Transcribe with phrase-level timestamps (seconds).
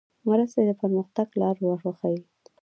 [0.27, 2.21] مرستې د پرمختګ لار ورښیي.